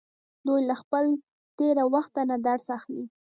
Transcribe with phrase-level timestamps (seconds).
[0.47, 1.05] دوی له خپل
[1.57, 3.03] تیره وخت نه درس اخلي.